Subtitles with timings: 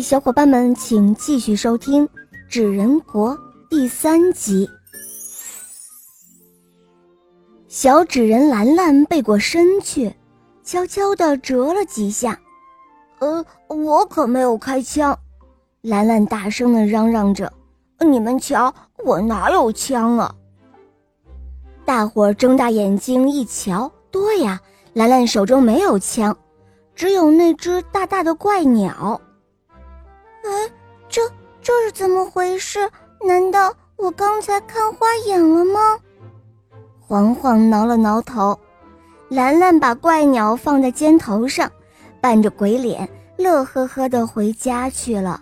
[0.00, 2.06] 小伙伴们，请继续收听
[2.48, 3.36] 《纸人国》
[3.68, 4.68] 第三集。
[7.68, 10.14] 小纸人兰兰背过身去，
[10.62, 12.38] 悄悄地折了几下。
[13.18, 15.18] 呃，我可没有开枪！
[15.82, 17.52] 兰兰大声地嚷嚷着
[18.00, 18.72] ：“你们瞧，
[19.04, 20.34] 我哪有枪啊？”
[21.84, 24.60] 大伙睁大眼睛一瞧，对呀，
[24.92, 26.36] 兰兰手中没有枪，
[26.94, 29.20] 只有那只大大的怪鸟。
[31.62, 32.78] 这这是怎么回事？
[33.26, 35.80] 难道我刚才看花眼了吗？
[37.00, 38.58] 黄黄挠了挠头，
[39.28, 41.70] 兰兰把怪鸟放在肩头上，
[42.20, 45.40] 扮着鬼脸，乐呵呵地回家去了。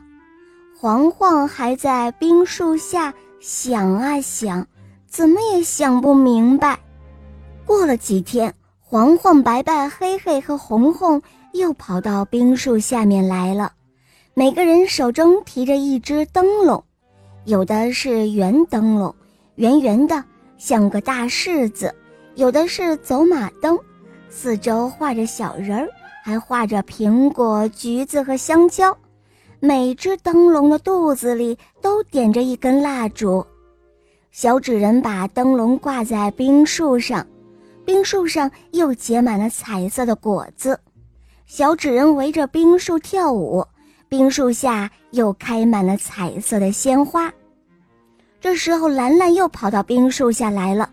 [0.78, 4.66] 黄黄还在冰树下想啊想，
[5.08, 6.78] 怎么也想不明白。
[7.66, 11.20] 过了几天，黄黄、白白、黑黑和红红
[11.52, 13.72] 又跑到冰树下面来了。
[14.40, 16.82] 每个人手中提着一只灯笼，
[17.44, 19.14] 有的是圆灯笼，
[19.56, 20.24] 圆圆的
[20.56, 21.90] 像个大柿子；
[22.36, 23.78] 有的是走马灯，
[24.30, 25.86] 四周画着小人儿，
[26.24, 28.96] 还画着苹果、橘子和香蕉。
[29.58, 33.46] 每只灯笼的肚子里都点着一根蜡烛。
[34.30, 37.26] 小纸人把灯笼挂在冰树上，
[37.84, 40.80] 冰树上又结满了彩色的果子。
[41.44, 43.62] 小纸人围着冰树跳舞。
[44.10, 47.32] 冰树下又开满了彩色的鲜花。
[48.40, 50.90] 这时候，兰兰又跑到冰树下来了。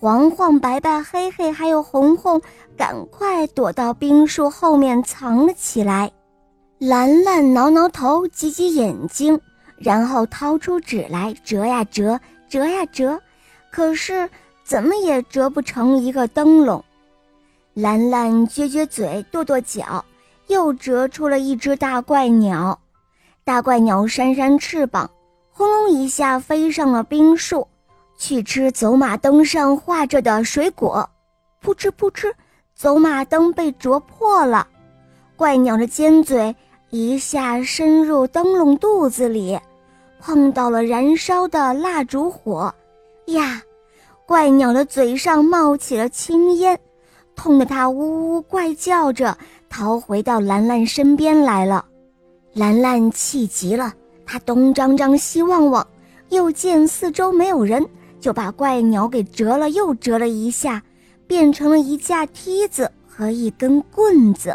[0.00, 2.42] 黄黄、白白、黑黑还有红红，
[2.76, 6.10] 赶快躲到冰树后面藏了起来。
[6.80, 9.40] 兰兰挠挠头，挤挤眼睛，
[9.76, 13.20] 然后掏出纸来折呀折，折呀折，
[13.70, 14.28] 可是
[14.64, 16.84] 怎么也折不成一个灯笼。
[17.74, 20.04] 兰兰撅撅嘴，跺跺脚。
[20.52, 22.78] 又折出了一只大怪鸟，
[23.42, 25.10] 大怪鸟扇扇翅膀，
[25.50, 27.66] 轰隆一下飞上了冰树，
[28.16, 31.08] 去吃走马灯上画着的水果。
[31.60, 32.32] 扑哧扑哧，
[32.74, 34.66] 走马灯被啄破了，
[35.36, 36.54] 怪鸟的尖嘴
[36.90, 39.58] 一下伸入灯笼肚子里，
[40.20, 42.72] 碰到了燃烧的蜡烛火，
[43.26, 43.62] 呀，
[44.26, 46.78] 怪鸟的嘴上冒起了青烟，
[47.34, 49.36] 痛得它呜呜怪叫着。
[49.68, 51.82] 逃回到兰兰身边来了，
[52.52, 53.94] 兰兰气急了，
[54.26, 55.86] 她东张张西望望，
[56.28, 57.82] 又见四周没有人，
[58.20, 60.82] 就把怪鸟给折了又折了一下，
[61.26, 64.54] 变成了一架梯子和一根棍子。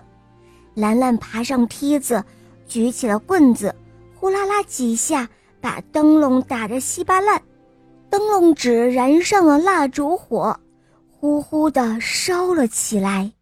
[0.76, 2.24] 兰兰爬上梯子，
[2.68, 3.74] 举起了棍子，
[4.20, 5.28] 呼啦啦几下，
[5.60, 7.42] 把灯笼打得稀巴烂，
[8.12, 10.56] 灯笼纸燃上了蜡烛火，
[11.20, 13.37] 呼呼地烧了起来。